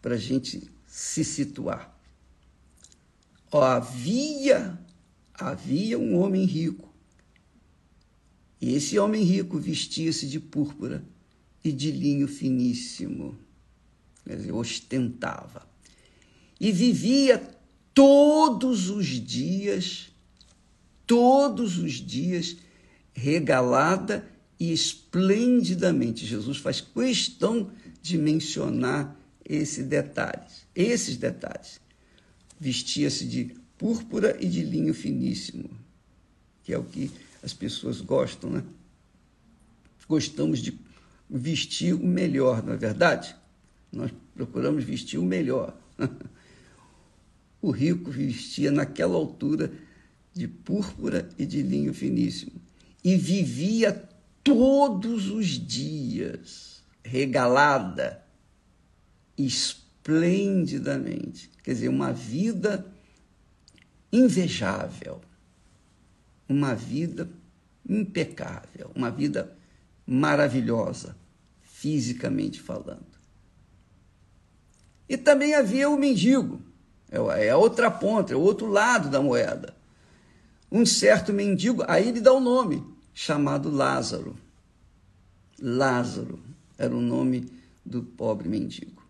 para 0.00 0.14
a 0.14 0.18
gente 0.18 0.70
se 0.86 1.24
situar. 1.24 1.92
Ó, 3.50 3.62
havia, 3.62 4.78
havia 5.32 5.98
um 5.98 6.18
homem 6.18 6.44
rico. 6.44 6.92
E 8.60 8.74
esse 8.74 8.98
homem 8.98 9.22
rico 9.22 9.58
vestia-se 9.58 10.28
de 10.28 10.40
púrpura 10.40 11.04
e 11.64 11.72
de 11.72 11.90
linho 11.90 12.28
finíssimo. 12.28 13.36
Quer 14.24 14.36
dizer, 14.36 14.52
ostentava. 14.52 15.66
E 16.60 16.70
vivia 16.70 17.42
todos 17.94 18.90
os 18.90 19.06
dias, 19.06 20.10
todos 21.06 21.78
os 21.78 21.94
dias, 21.94 22.56
regalada 23.14 24.28
e 24.60 24.72
esplendidamente. 24.72 26.26
Jesus 26.26 26.58
faz 26.58 26.80
questão 26.80 27.70
de 28.02 28.18
mencionar 28.18 29.18
esses 29.44 29.86
detalhes, 29.86 30.66
esses 30.74 31.16
detalhes. 31.16 31.80
Vestia-se 32.58 33.26
de 33.26 33.56
púrpura 33.78 34.36
e 34.40 34.48
de 34.48 34.62
linho 34.62 34.94
finíssimo, 34.94 35.70
que 36.62 36.72
é 36.72 36.78
o 36.78 36.84
que 36.84 37.10
as 37.42 37.52
pessoas 37.52 38.00
gostam, 38.00 38.50
né? 38.50 38.64
Gostamos 40.08 40.60
de 40.60 40.72
vestir 41.28 41.94
o 41.94 42.06
melhor, 42.06 42.62
não 42.62 42.74
é 42.74 42.76
verdade? 42.76 43.34
Nós 43.92 44.10
procuramos 44.34 44.84
vestir 44.84 45.18
o 45.18 45.24
melhor. 45.24 45.76
o 47.62 47.70
rico 47.70 48.10
vestia 48.10 48.70
naquela 48.70 49.14
altura 49.14 49.72
de 50.32 50.48
púrpura 50.48 51.28
e 51.38 51.46
de 51.46 51.62
linho 51.62 51.94
finíssimo 51.94 52.60
e 53.04 53.16
vivia 53.16 54.08
todos 54.42 55.30
os 55.30 55.46
dias 55.46 56.82
regalada 57.04 58.24
esplendidamente. 59.36 61.50
Quer 61.62 61.74
dizer, 61.74 61.88
uma 61.88 62.12
vida 62.12 62.86
invejável, 64.10 65.20
uma 66.48 66.74
vida 66.74 67.28
impecável, 67.88 68.90
uma 68.94 69.10
vida 69.10 69.56
maravilhosa, 70.06 71.16
fisicamente 71.62 72.60
falando. 72.60 73.14
E 75.08 75.16
também 75.16 75.54
havia 75.54 75.88
o 75.88 75.98
mendigo, 75.98 76.60
é, 77.10 77.46
é 77.46 77.50
a 77.50 77.56
outra 77.56 77.90
ponta, 77.90 78.32
é 78.32 78.36
o 78.36 78.40
outro 78.40 78.66
lado 78.66 79.08
da 79.08 79.20
moeda. 79.20 79.74
Um 80.70 80.84
certo 80.84 81.32
mendigo, 81.32 81.84
aí 81.86 82.08
ele 82.08 82.20
dá 82.20 82.32
o 82.32 82.38
um 82.38 82.40
nome, 82.40 82.84
chamado 83.12 83.70
Lázaro. 83.70 84.36
Lázaro 85.60 86.40
era 86.76 86.94
o 86.94 87.00
nome 87.00 87.48
do 87.84 88.02
pobre 88.02 88.48
mendigo, 88.48 89.02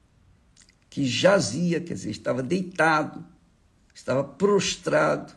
que 0.91 1.07
jazia, 1.07 1.81
quer 1.81 1.95
dizer, 1.95 2.11
estava 2.11 2.43
deitado, 2.43 3.25
estava 3.95 4.23
prostrado, 4.23 5.33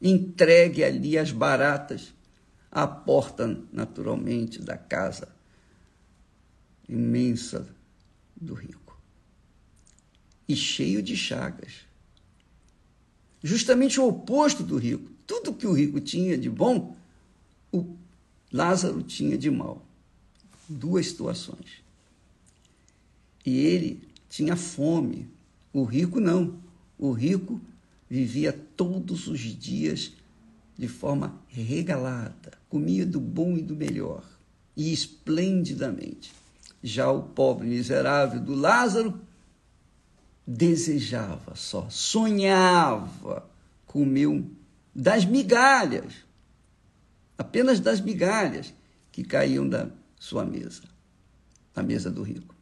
entregue 0.00 0.82
ali 0.82 1.18
às 1.18 1.30
baratas, 1.30 2.14
à 2.72 2.86
porta, 2.86 3.60
naturalmente, 3.70 4.58
da 4.58 4.78
casa 4.78 5.28
imensa 6.88 7.68
do 8.34 8.54
rico. 8.54 8.98
E 10.48 10.56
cheio 10.56 11.02
de 11.02 11.14
chagas. 11.14 11.86
Justamente 13.42 14.00
o 14.00 14.08
oposto 14.08 14.62
do 14.62 14.78
rico. 14.78 15.10
Tudo 15.26 15.52
que 15.52 15.66
o 15.66 15.72
rico 15.72 16.00
tinha 16.00 16.36
de 16.38 16.48
bom, 16.48 16.96
o 17.70 17.94
Lázaro 18.50 19.02
tinha 19.02 19.36
de 19.36 19.50
mal. 19.50 19.84
Duas 20.66 21.06
situações. 21.06 21.82
E 23.44 23.58
ele 23.58 24.08
tinha 24.30 24.56
fome. 24.56 25.28
O 25.72 25.84
rico 25.84 26.18
não. 26.18 26.58
O 26.98 27.12
rico 27.12 27.60
vivia 28.08 28.52
todos 28.52 29.26
os 29.26 29.40
dias 29.40 30.12
de 30.82 30.88
forma 30.88 31.40
regalada, 31.46 32.58
comia 32.68 33.06
do 33.06 33.20
bom 33.20 33.56
e 33.56 33.62
do 33.62 33.76
melhor, 33.76 34.24
e 34.76 34.92
esplendidamente. 34.92 36.32
Já 36.82 37.08
o 37.08 37.22
pobre 37.22 37.68
miserável 37.68 38.40
do 38.40 38.52
Lázaro 38.52 39.20
desejava 40.44 41.54
só, 41.54 41.88
sonhava 41.88 43.48
comer 43.86 44.44
das 44.92 45.24
migalhas, 45.24 46.14
apenas 47.38 47.78
das 47.78 48.00
migalhas 48.00 48.74
que 49.12 49.22
caíam 49.22 49.68
da 49.68 49.88
sua 50.18 50.44
mesa, 50.44 50.82
da 51.72 51.84
mesa 51.84 52.10
do 52.10 52.24
rico. 52.24 52.56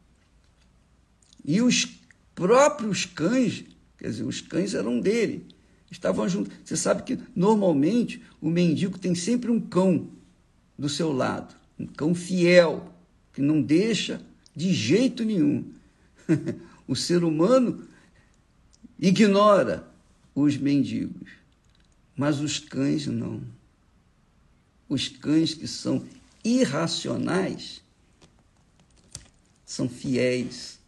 E 1.43 1.59
os 1.59 1.87
próprios 2.35 3.03
cães, 3.03 3.65
quer 3.97 4.11
dizer, 4.11 4.25
os 4.25 4.41
cães 4.41 4.75
eram 4.75 4.99
dele, 4.99 5.47
estavam 5.91 6.27
juntos. 6.27 6.53
Você 6.63 6.77
sabe 6.77 7.03
que 7.03 7.19
normalmente 7.35 8.23
o 8.41 8.49
mendigo 8.49 8.97
tem 8.97 9.13
sempre 9.13 9.51
um 9.51 9.59
cão 9.59 10.07
do 10.79 10.87
seu 10.87 11.11
lado, 11.11 11.53
um 11.77 11.85
cão 11.85 12.15
fiel, 12.15 12.91
que 13.33 13.41
não 13.41 13.61
deixa 13.61 14.21
de 14.55 14.73
jeito 14.73 15.23
nenhum. 15.25 15.65
o 16.87 16.95
ser 16.95 17.23
humano 17.23 17.85
ignora 18.97 19.87
os 20.33 20.57
mendigos, 20.57 21.29
mas 22.15 22.39
os 22.39 22.57
cães 22.57 23.05
não. 23.05 23.41
Os 24.87 25.07
cães 25.09 25.53
que 25.53 25.67
são 25.67 26.03
irracionais 26.43 27.81
são 29.65 29.87
fiéis 29.87 30.79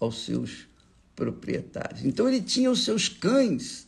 aos 0.00 0.24
seus 0.24 0.66
proprietários. 1.14 2.04
Então 2.04 2.28
ele 2.28 2.40
tinha 2.42 2.70
os 2.70 2.84
seus 2.84 3.08
cães 3.08 3.86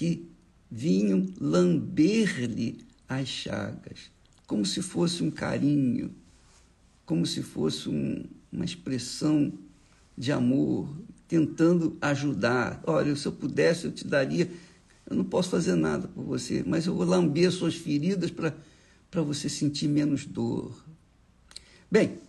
que 0.00 0.26
vinham 0.70 1.28
lamber-lhe 1.38 2.86
as 3.06 3.28
chagas, 3.28 4.10
como 4.46 4.64
se 4.64 4.80
fosse 4.80 5.22
um 5.22 5.30
carinho, 5.30 6.14
como 7.04 7.26
se 7.26 7.42
fosse 7.42 7.90
um, 7.90 8.24
uma 8.50 8.64
expressão 8.64 9.52
de 10.16 10.32
amor, 10.32 10.88
tentando 11.28 11.98
ajudar. 12.00 12.82
Olha, 12.86 13.14
se 13.14 13.28
eu 13.28 13.32
pudesse, 13.32 13.84
eu 13.84 13.92
te 13.92 14.06
daria. 14.06 14.50
Eu 15.04 15.16
não 15.16 15.24
posso 15.24 15.50
fazer 15.50 15.74
nada 15.74 16.08
por 16.08 16.24
você, 16.24 16.64
mas 16.66 16.86
eu 16.86 16.94
vou 16.94 17.04
lamber 17.04 17.52
suas 17.52 17.74
feridas 17.74 18.30
para 18.30 19.22
você 19.22 19.50
sentir 19.50 19.86
menos 19.86 20.24
dor. 20.24 20.82
Bem, 21.90 22.20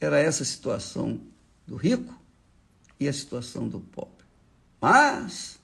era 0.00 0.18
essa 0.18 0.42
a 0.42 0.46
situação 0.46 1.20
do 1.64 1.76
rico 1.76 2.20
e 2.98 3.06
a 3.06 3.12
situação 3.12 3.68
do 3.68 3.78
pobre. 3.78 4.26
Mas 4.80 5.60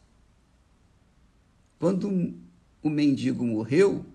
quando 1.82 2.32
o 2.80 2.88
mendigo 2.88 3.44
morreu, 3.44 4.06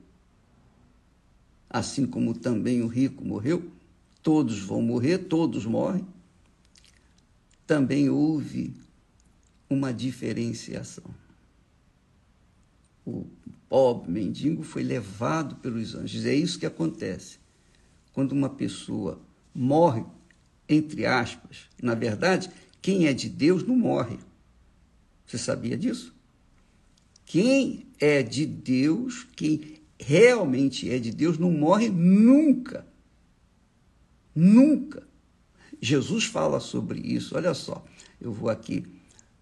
assim 1.69 2.07
como 2.07 2.33
também 2.33 2.81
o 2.81 2.87
rico 2.87 3.25
morreu, 3.25 3.69
todos 4.23 4.57
vão 4.59 4.81
morrer, 4.81 5.17
todos 5.17 5.65
morrem, 5.65 6.07
também 7.65 8.09
houve 8.09 8.73
uma 9.69 9.91
diferenciação. 9.93 11.03
O 13.05 13.27
pobre 13.67 14.13
mendigo 14.13 14.63
foi 14.63 14.81
levado 14.81 15.57
pelos 15.57 15.93
anjos. 15.93 16.25
É 16.25 16.33
isso 16.33 16.57
que 16.57 16.65
acontece. 16.65 17.37
Quando 18.13 18.31
uma 18.31 18.49
pessoa 18.49 19.19
morre, 19.53 20.05
entre 20.69 21.05
aspas, 21.05 21.67
na 21.83 21.95
verdade, 21.95 22.49
quem 22.81 23.07
é 23.07 23.13
de 23.13 23.27
Deus 23.27 23.61
não 23.61 23.75
morre. 23.75 24.19
Você 25.25 25.37
sabia 25.37 25.77
disso? 25.77 26.15
Quem 27.27 27.85
é 27.99 28.23
de 28.23 28.45
Deus, 28.45 29.27
quem 29.35 29.81
realmente 29.99 30.89
é 30.89 30.97
de 30.97 31.11
Deus, 31.11 31.37
não 31.37 31.51
morre 31.51 31.89
nunca. 31.89 32.87
Nunca. 34.33 35.05
Jesus 35.81 36.23
fala 36.23 36.61
sobre 36.61 37.01
isso. 37.01 37.35
Olha 37.35 37.53
só, 37.53 37.85
eu 38.19 38.31
vou 38.31 38.49
aqui, 38.49 38.85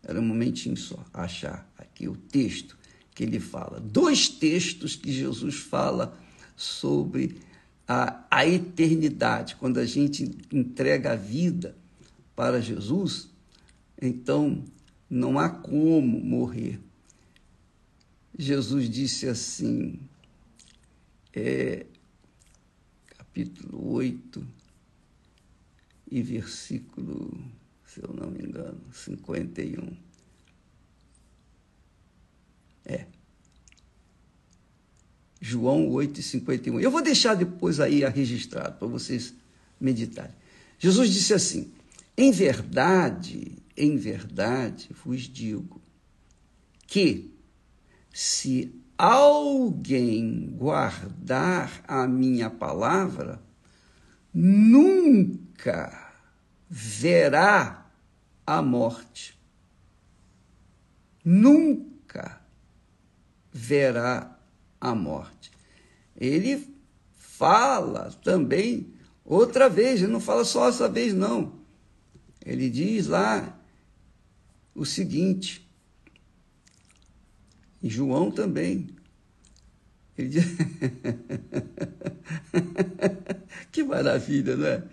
era 0.01 0.19
um 0.19 0.25
momentinho 0.25 0.75
só, 0.75 1.05
achar 1.13 1.71
aqui 1.77 2.07
o 2.07 2.15
texto 2.15 2.75
que 3.13 3.23
ele 3.23 3.39
fala. 3.39 3.79
Dois 3.79 4.29
textos 4.29 4.95
que 4.95 5.11
Jesus 5.11 5.53
fala 5.53 6.17
sobre 6.55 7.37
a, 7.87 8.25
a 8.31 8.47
eternidade, 8.47 9.57
quando 9.57 9.77
a 9.77 9.85
gente 9.85 10.35
entrega 10.51 11.11
a 11.11 11.15
vida 11.15 11.77
para 12.35 12.59
Jesus, 12.59 13.29
então 14.01 14.63
não 15.07 15.37
há 15.37 15.49
como 15.49 16.19
morrer. 16.19 16.79
Jesus 18.37 18.89
disse 18.89 19.27
assim, 19.27 19.99
é, 21.33 21.85
capítulo 23.17 23.93
8 23.93 24.45
e 26.11 26.21
versículo, 26.21 27.37
se 27.85 28.01
eu 28.01 28.13
não 28.13 28.29
me 28.29 28.43
engano, 28.43 28.81
51. 28.93 29.95
É. 32.85 33.05
João 35.41 35.89
8 35.89 36.19
e 36.19 36.23
51. 36.23 36.79
Eu 36.79 36.91
vou 36.91 37.01
deixar 37.01 37.35
depois 37.35 37.79
aí 37.79 38.03
registrado 38.05 38.77
para 38.77 38.87
vocês 38.87 39.33
meditarem. 39.79 40.35
Jesus 40.77 41.11
disse 41.11 41.33
assim: 41.33 41.71
Em 42.17 42.31
verdade, 42.31 43.57
em 43.75 43.95
verdade 43.95 44.89
vos 45.03 45.21
digo 45.21 45.81
que 46.87 47.34
se 48.17 48.73
alguém 48.97 50.47
guardar 50.51 51.83
a 51.85 52.07
minha 52.07 52.49
palavra, 52.49 53.43
nunca 54.33 56.13
verá 56.69 57.91
a 58.47 58.61
morte. 58.61 59.37
Nunca 61.25 62.41
verá 63.51 64.39
a 64.79 64.95
morte. 64.95 65.51
Ele 66.15 66.73
fala 67.11 68.13
também 68.23 68.93
outra 69.25 69.67
vez, 69.67 70.01
ele 70.01 70.13
não 70.13 70.21
fala 70.21 70.45
só 70.45 70.69
essa 70.69 70.87
vez, 70.87 71.13
não. 71.13 71.59
Ele 72.45 72.69
diz 72.69 73.07
lá 73.07 73.59
o 74.73 74.85
seguinte, 74.85 75.64
João 77.89 78.31
também. 78.31 78.87
Ele 80.17 80.29
diz... 80.29 80.45
que 83.71 83.83
maravilha, 83.83 84.55
não 84.55 84.67
é? 84.67 84.83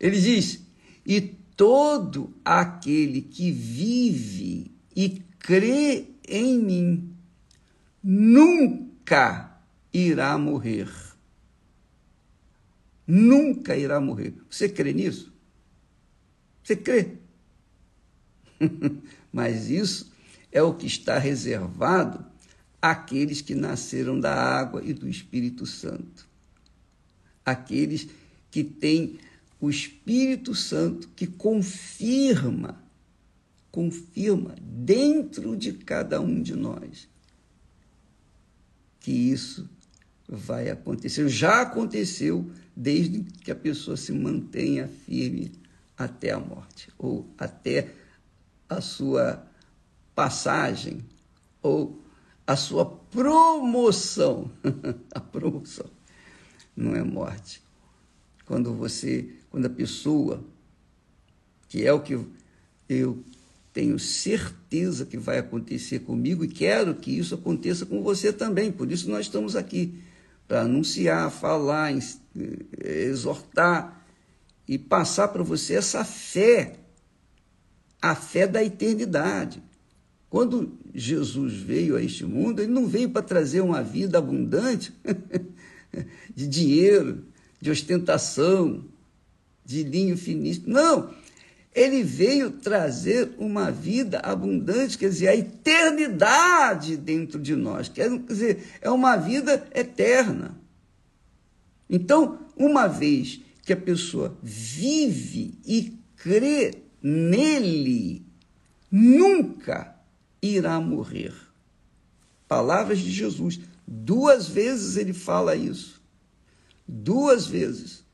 Ele 0.00 0.20
diz: 0.20 0.60
E 1.06 1.20
todo 1.56 2.34
aquele 2.44 3.22
que 3.22 3.50
vive 3.50 4.72
e 4.94 5.22
crê 5.38 6.06
em 6.28 6.58
mim 6.58 7.16
nunca 8.02 9.60
irá 9.92 10.36
morrer. 10.38 10.88
Nunca 13.06 13.76
irá 13.76 14.00
morrer. 14.00 14.34
Você 14.50 14.68
crê 14.68 14.92
nisso? 14.92 15.32
Você 16.62 16.76
crê? 16.76 17.16
Mas 19.32 19.70
isso 19.70 20.12
é 20.52 20.62
o 20.62 20.74
que 20.74 20.86
está 20.86 21.18
reservado 21.18 22.17
àqueles 22.80 23.40
que 23.40 23.54
nasceram 23.54 24.18
da 24.18 24.34
água 24.34 24.82
e 24.84 24.92
do 24.92 25.08
Espírito 25.08 25.66
Santo. 25.66 26.28
Aqueles 27.44 28.08
que 28.50 28.62
têm 28.62 29.18
o 29.60 29.68
Espírito 29.68 30.54
Santo 30.54 31.08
que 31.16 31.26
confirma, 31.26 32.80
confirma 33.70 34.54
dentro 34.60 35.56
de 35.56 35.72
cada 35.72 36.20
um 36.20 36.40
de 36.40 36.54
nós 36.54 37.08
que 39.00 39.10
isso 39.10 39.68
vai 40.28 40.68
acontecer. 40.68 41.28
Já 41.28 41.62
aconteceu 41.62 42.50
desde 42.76 43.22
que 43.22 43.50
a 43.50 43.56
pessoa 43.56 43.96
se 43.96 44.12
mantenha 44.12 44.86
firme 44.86 45.52
até 45.96 46.30
a 46.30 46.38
morte, 46.38 46.90
ou 46.98 47.26
até 47.38 47.90
a 48.68 48.80
sua 48.80 49.44
passagem, 50.14 51.00
ou 51.62 52.00
a 52.48 52.56
sua 52.56 52.86
promoção. 52.86 54.50
a 55.14 55.20
promoção 55.20 55.84
não 56.74 56.96
é 56.96 57.02
morte. 57.02 57.62
Quando 58.46 58.72
você, 58.72 59.28
quando 59.50 59.66
a 59.66 59.70
pessoa, 59.70 60.42
que 61.68 61.84
é 61.84 61.92
o 61.92 62.00
que 62.00 62.18
eu 62.88 63.22
tenho 63.70 63.98
certeza 63.98 65.04
que 65.04 65.18
vai 65.18 65.36
acontecer 65.38 65.98
comigo 65.98 66.42
e 66.42 66.48
quero 66.48 66.94
que 66.94 67.10
isso 67.10 67.34
aconteça 67.34 67.84
com 67.84 68.02
você 68.02 68.32
também. 68.32 68.72
Por 68.72 68.90
isso 68.90 69.10
nós 69.10 69.26
estamos 69.26 69.54
aqui 69.54 70.02
para 70.48 70.62
anunciar, 70.62 71.30
falar, 71.30 71.92
exortar 72.82 74.06
e 74.66 74.78
passar 74.78 75.28
para 75.28 75.42
você 75.42 75.74
essa 75.74 76.02
fé, 76.02 76.78
a 78.00 78.14
fé 78.14 78.46
da 78.46 78.64
eternidade. 78.64 79.62
Quando 80.30 80.78
Jesus 80.94 81.54
veio 81.54 81.96
a 81.96 82.02
este 82.02 82.24
mundo, 82.24 82.60
ele 82.60 82.72
não 82.72 82.86
veio 82.86 83.08
para 83.08 83.22
trazer 83.22 83.60
uma 83.62 83.82
vida 83.82 84.18
abundante 84.18 84.92
de 86.34 86.46
dinheiro, 86.46 87.24
de 87.60 87.70
ostentação, 87.70 88.84
de 89.64 89.82
linho 89.82 90.18
finíssimo. 90.18 90.68
Não, 90.68 91.10
ele 91.74 92.02
veio 92.02 92.50
trazer 92.50 93.30
uma 93.38 93.70
vida 93.70 94.20
abundante, 94.20 94.98
quer 94.98 95.08
dizer, 95.08 95.28
a 95.28 95.36
eternidade 95.36 96.96
dentro 96.96 97.38
de 97.38 97.56
nós. 97.56 97.88
Quer 97.88 98.10
dizer, 98.18 98.64
é 98.82 98.90
uma 98.90 99.16
vida 99.16 99.66
eterna. 99.74 100.58
Então, 101.88 102.38
uma 102.54 102.86
vez 102.86 103.40
que 103.62 103.72
a 103.72 103.76
pessoa 103.76 104.36
vive 104.42 105.54
e 105.66 105.96
crê 106.16 106.74
nele, 107.02 108.26
nunca 108.90 109.97
irá 110.42 110.80
morrer. 110.80 111.34
Palavras 112.46 112.98
de 112.98 113.10
Jesus. 113.10 113.60
Duas 113.86 114.48
vezes 114.48 114.96
ele 114.96 115.12
fala 115.12 115.54
isso. 115.54 116.00
Duas 116.86 117.46
vezes. 117.46 118.04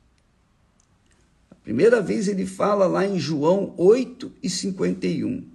Primeira 1.63 2.01
vez 2.01 2.27
ele 2.27 2.45
fala 2.45 2.85
lá 2.85 3.05
em 3.05 3.17
João 3.17 3.73
8 3.77 4.31
e 4.43 4.49
51. 4.49 5.49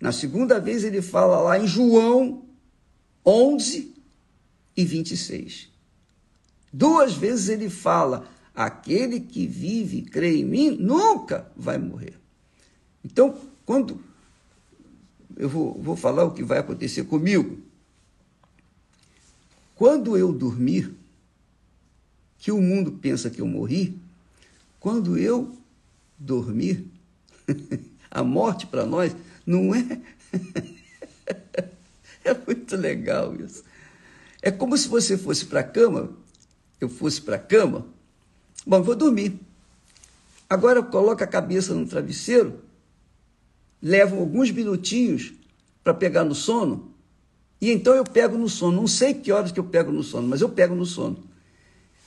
Na 0.00 0.12
segunda 0.12 0.60
vez 0.60 0.84
ele 0.84 1.02
fala 1.02 1.40
lá 1.40 1.58
em 1.58 1.66
João 1.66 2.44
11 3.24 3.94
e 4.76 4.84
26. 4.84 5.68
Duas 6.72 7.14
vezes 7.14 7.48
ele 7.48 7.68
fala: 7.70 8.28
aquele 8.54 9.20
que 9.20 9.46
vive 9.46 9.98
e 9.98 10.02
crê 10.02 10.38
em 10.38 10.44
mim 10.44 10.70
nunca 10.70 11.50
vai 11.56 11.78
morrer. 11.78 12.18
Então, 13.04 13.38
quando 13.64 14.00
eu 15.38 15.48
vou, 15.48 15.80
vou 15.80 15.96
falar 15.96 16.24
o 16.24 16.32
que 16.32 16.42
vai 16.42 16.58
acontecer 16.58 17.04
comigo, 17.04 17.58
quando 19.76 20.16
eu 20.16 20.32
dormir, 20.32 20.92
que 22.38 22.50
o 22.50 22.60
mundo 22.60 22.92
pensa 22.92 23.30
que 23.30 23.40
eu 23.40 23.46
morri, 23.46 23.96
quando 24.80 25.16
eu 25.16 25.56
dormir, 26.18 26.84
a 28.10 28.24
morte 28.24 28.66
para 28.66 28.84
nós 28.84 29.14
não 29.46 29.72
é. 29.72 30.00
é 32.24 32.34
muito 32.34 32.76
legal 32.76 33.34
isso. 33.36 33.62
É 34.42 34.50
como 34.50 34.76
se 34.76 34.88
você 34.88 35.16
fosse 35.16 35.46
para 35.46 35.60
a 35.60 35.64
cama, 35.64 36.10
eu 36.80 36.88
fosse 36.88 37.20
para 37.22 37.36
a 37.36 37.40
cama, 37.40 37.86
bom, 38.66 38.82
vou 38.82 38.96
dormir. 38.96 39.38
Agora 40.50 40.82
coloca 40.82 41.24
a 41.24 41.28
cabeça 41.28 41.72
no 41.74 41.86
travesseiro, 41.86 42.60
levo 43.80 44.18
alguns 44.18 44.50
minutinhos 44.50 45.32
para 45.82 45.94
pegar 45.94 46.24
no 46.24 46.34
sono, 46.34 46.88
e 47.60 47.70
então 47.70 47.94
eu 47.94 48.04
pego 48.04 48.38
no 48.38 48.48
sono. 48.48 48.80
Não 48.80 48.86
sei 48.86 49.14
que 49.14 49.32
horas 49.32 49.50
que 49.50 49.58
eu 49.58 49.64
pego 49.64 49.90
no 49.90 50.02
sono, 50.02 50.28
mas 50.28 50.40
eu 50.40 50.48
pego 50.48 50.74
no 50.74 50.86
sono. 50.86 51.24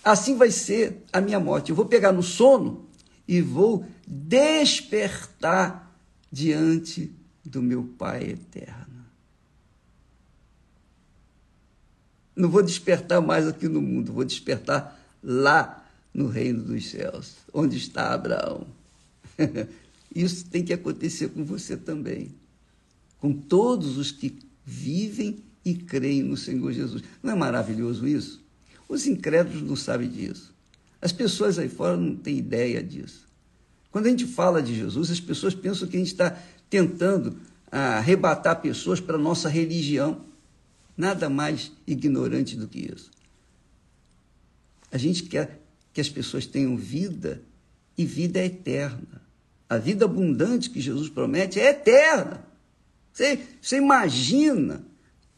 Assim 0.03 0.38
vai 0.38 0.49
ser 0.49 1.03
a 1.12 1.19
minha 1.19 1.39
morte. 1.39 1.69
Eu 1.69 1.75
vou 1.75 1.86
pegar 1.86 2.12
no 2.12 2.23
sono 2.23 2.88
e 3.27 3.41
vou 3.41 3.86
despertar 4.07 5.95
diante 6.31 7.13
do 7.43 7.62
meu 7.62 7.84
Pai 7.84 8.23
eterno. 8.23 9.05
Não 12.36 12.49
vou 12.49 12.63
despertar 12.63 13.21
mais 13.21 13.47
aqui 13.47 13.67
no 13.67 13.81
mundo, 13.81 14.13
vou 14.13 14.23
despertar 14.23 14.99
lá 15.21 15.86
no 16.13 16.27
reino 16.27 16.63
dos 16.63 16.89
céus, 16.89 17.36
onde 17.53 17.77
está 17.77 18.13
Abraão. 18.13 18.65
Isso 20.13 20.45
tem 20.45 20.63
que 20.63 20.74
acontecer 20.74 21.30
com 21.30 21.43
você 21.43 21.78
também, 21.78 22.36
com 23.19 23.34
todos 23.34 23.97
os 23.97 24.12
que 24.12 24.38
vivem 24.65 25.38
e 25.63 25.74
creem 25.74 26.24
no 26.24 26.36
Senhor 26.36 26.71
Jesus. 26.74 27.04
Não 27.24 27.32
é 27.32 27.36
maravilhoso 27.36 28.08
isso? 28.08 28.43
Os 28.89 29.08
incrédulos 29.08 29.62
não 29.62 29.76
sabem 29.76 30.10
disso. 30.10 30.54
As 31.02 31.12
pessoas 31.12 31.58
aí 31.58 31.69
fora 31.69 31.95
não 31.95 32.15
têm 32.15 32.38
ideia 32.38 32.84
disso. 32.84 33.28
Quando 33.89 34.08
a 34.08 34.10
gente 34.10 34.26
fala 34.26 34.62
de 34.62 34.76
Jesus, 34.76 35.10
as 35.10 35.19
pessoas 35.19 35.56
pensam 35.56 35.88
que 35.88 35.95
a 35.95 36.00
gente 36.00 36.12
está 36.12 36.38
tentando 36.69 37.38
arrebatar 37.71 38.62
pessoas 38.62 39.00
para 39.00 39.15
a 39.15 39.19
nossa 39.21 39.50
religião. 39.50 40.26
Nada 40.97 41.30
mais 41.30 41.71
ignorante 41.88 42.56
do 42.56 42.67
que 42.67 42.80
isso. 42.80 43.10
A 44.91 44.97
gente 44.97 45.24
quer 45.24 45.62
que 45.93 46.02
as 46.02 46.10
pessoas 46.10 46.45
tenham 46.45 46.76
vida 46.76 47.41
e 47.97 48.06
vida 48.06 48.43
eterna. 48.43 49.21
A 49.71 49.77
vida 49.77 50.03
abundante 50.03 50.69
que 50.69 50.81
Jesus 50.81 51.07
promete 51.07 51.57
é 51.57 51.69
eterna. 51.69 52.45
Você, 53.13 53.39
você 53.62 53.77
imagina 53.77 54.86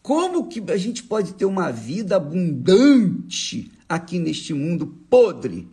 como 0.02 0.48
que 0.48 0.60
a 0.72 0.76
gente 0.76 1.04
pode 1.04 1.36
ter 1.36 1.46
uma 1.46 1.70
vida 1.70 2.16
abundante 2.16 3.72
aqui 3.88 4.18
neste 4.18 4.52
mundo 4.52 4.88
podre, 5.08 5.68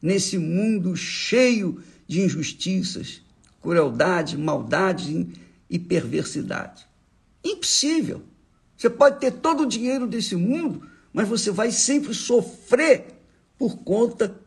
nesse 0.00 0.38
mundo 0.38 0.96
cheio 0.96 1.82
de 2.06 2.22
injustiças, 2.22 3.20
crueldade, 3.60 4.38
maldade 4.38 5.28
e 5.68 5.78
perversidade? 5.78 6.86
Impossível. 7.44 8.22
Você 8.78 8.88
pode 8.88 9.20
ter 9.20 9.30
todo 9.30 9.64
o 9.64 9.68
dinheiro 9.68 10.06
desse 10.06 10.34
mundo, 10.34 10.88
mas 11.12 11.28
você 11.28 11.50
vai 11.50 11.70
sempre 11.70 12.14
sofrer 12.14 13.08
por 13.58 13.76
conta 13.80 14.40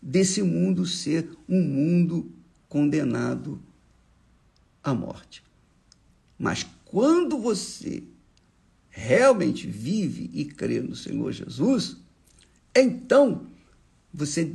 desse 0.00 0.42
mundo 0.42 0.86
ser 0.86 1.28
um 1.48 1.60
mundo 1.60 2.30
condenado 2.68 3.60
à 4.82 4.94
morte. 4.94 5.42
Mas 6.38 6.66
quando 6.84 7.38
você 7.38 8.02
realmente 8.88 9.66
vive 9.66 10.30
e 10.32 10.44
crê 10.44 10.80
no 10.80 10.94
Senhor 10.94 11.32
Jesus, 11.32 11.96
então 12.74 13.46
você 14.12 14.54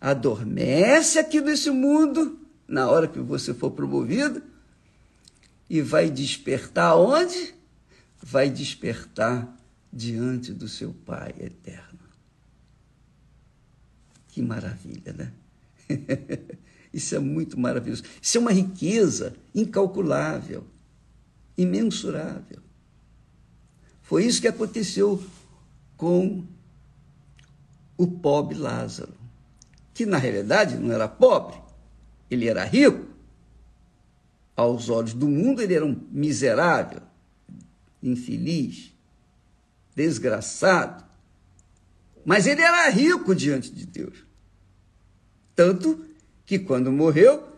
adormece 0.00 1.18
aqui 1.18 1.40
nesse 1.40 1.70
mundo, 1.70 2.38
na 2.66 2.88
hora 2.88 3.08
que 3.08 3.18
você 3.18 3.52
for 3.52 3.70
promovido, 3.70 4.42
e 5.68 5.82
vai 5.82 6.10
despertar 6.10 6.96
onde? 6.96 7.54
Vai 8.22 8.48
despertar 8.48 9.56
diante 9.92 10.52
do 10.52 10.68
seu 10.68 10.92
Pai 10.92 11.34
eterno. 11.38 11.97
Que 14.38 14.42
maravilha, 14.42 15.12
né? 15.14 15.32
Isso 16.94 17.16
é 17.16 17.18
muito 17.18 17.58
maravilhoso. 17.58 18.04
Isso 18.22 18.38
é 18.38 18.40
uma 18.40 18.52
riqueza 18.52 19.34
incalculável, 19.52 20.64
imensurável. 21.56 22.60
Foi 24.00 24.24
isso 24.24 24.40
que 24.40 24.46
aconteceu 24.46 25.20
com 25.96 26.44
o 27.96 28.06
pobre 28.06 28.56
Lázaro, 28.56 29.12
que 29.92 30.06
na 30.06 30.18
realidade 30.18 30.76
não 30.76 30.94
era 30.94 31.08
pobre, 31.08 31.60
ele 32.30 32.46
era 32.46 32.62
rico. 32.62 33.06
Aos 34.54 34.88
olhos 34.88 35.14
do 35.14 35.26
mundo, 35.26 35.60
ele 35.60 35.74
era 35.74 35.84
um 35.84 36.00
miserável, 36.12 37.02
infeliz, 38.00 38.94
desgraçado. 39.96 41.04
Mas 42.24 42.46
ele 42.46 42.62
era 42.62 42.88
rico 42.88 43.34
diante 43.34 43.72
de 43.72 43.84
Deus. 43.84 44.27
Tanto 45.58 46.04
que 46.46 46.56
quando 46.56 46.92
morreu, 46.92 47.48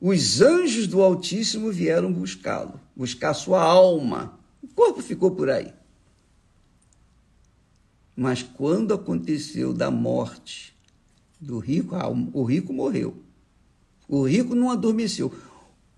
os 0.00 0.40
anjos 0.40 0.86
do 0.86 1.02
Altíssimo 1.02 1.70
vieram 1.70 2.10
buscá-lo, 2.10 2.80
buscar 2.96 3.34
sua 3.34 3.62
alma. 3.62 4.38
O 4.62 4.68
corpo 4.68 5.02
ficou 5.02 5.32
por 5.32 5.50
aí. 5.50 5.70
Mas 8.16 8.42
quando 8.42 8.94
aconteceu 8.94 9.74
da 9.74 9.90
morte 9.90 10.74
do 11.38 11.58
rico, 11.58 11.94
ah, 11.94 12.08
o 12.08 12.42
rico 12.42 12.72
morreu. 12.72 13.22
O 14.08 14.26
rico 14.26 14.54
não 14.54 14.70
adormeceu. 14.70 15.30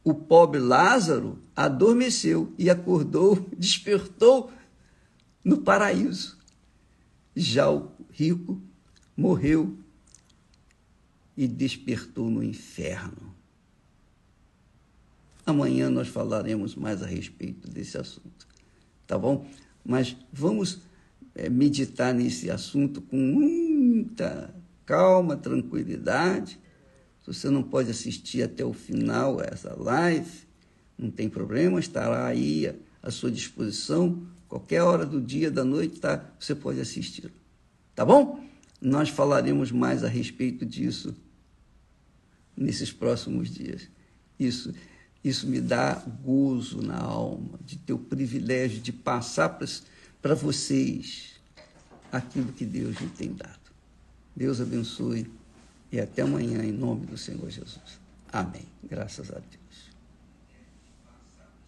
O 0.02 0.12
pobre 0.12 0.58
Lázaro 0.58 1.38
adormeceu 1.54 2.52
e 2.58 2.68
acordou, 2.68 3.36
despertou 3.56 4.50
no 5.44 5.58
paraíso. 5.58 6.36
Já 7.36 7.70
o 7.70 7.92
rico 8.10 8.60
morreu 9.16 9.83
e 11.36 11.46
despertou 11.46 12.30
no 12.30 12.42
inferno. 12.42 13.34
Amanhã 15.46 15.90
nós 15.90 16.08
falaremos 16.08 16.74
mais 16.74 17.02
a 17.02 17.06
respeito 17.06 17.68
desse 17.68 17.98
assunto, 17.98 18.46
tá 19.06 19.18
bom? 19.18 19.46
Mas 19.84 20.16
vamos 20.32 20.80
é, 21.34 21.50
meditar 21.50 22.14
nesse 22.14 22.50
assunto 22.50 23.02
com 23.02 23.16
muita 23.16 24.54
calma, 24.86 25.36
tranquilidade. 25.36 26.58
Se 27.20 27.26
você 27.26 27.50
não 27.50 27.62
pode 27.62 27.90
assistir 27.90 28.42
até 28.42 28.64
o 28.64 28.72
final 28.72 29.40
essa 29.42 29.74
live, 29.78 30.44
não 30.96 31.10
tem 31.10 31.28
problema, 31.28 31.78
estará 31.78 32.26
aí 32.26 32.74
à 33.02 33.10
sua 33.10 33.30
disposição. 33.30 34.26
Qualquer 34.48 34.82
hora 34.82 35.04
do 35.04 35.20
dia, 35.20 35.50
da 35.50 35.64
noite, 35.64 36.00
tá, 36.00 36.24
você 36.38 36.54
pode 36.54 36.80
assistir. 36.80 37.30
Tá 37.94 38.04
bom? 38.04 38.42
Nós 38.80 39.08
falaremos 39.08 39.70
mais 39.72 40.04
a 40.04 40.08
respeito 40.08 40.64
disso 40.64 41.14
nesses 42.56 42.92
próximos 42.92 43.50
dias. 43.50 43.88
Isso, 44.38 44.74
isso 45.22 45.46
me 45.46 45.60
dá 45.60 46.02
gozo 46.22 46.82
na 46.82 46.98
alma, 46.98 47.58
de 47.64 47.76
ter 47.78 47.92
o 47.92 47.98
privilégio 47.98 48.80
de 48.80 48.92
passar 48.92 49.58
para 50.20 50.34
vocês 50.34 51.34
aquilo 52.10 52.52
que 52.52 52.64
Deus 52.64 52.98
me 53.00 53.08
tem 53.08 53.32
dado. 53.32 53.64
Deus 54.34 54.60
abençoe 54.60 55.30
e 55.92 56.00
até 56.00 56.22
amanhã, 56.22 56.64
em 56.64 56.72
nome 56.72 57.06
do 57.06 57.16
Senhor 57.16 57.48
Jesus. 57.50 58.00
Amém. 58.32 58.66
Graças 58.82 59.30
a 59.30 59.34
Deus. 59.34 59.63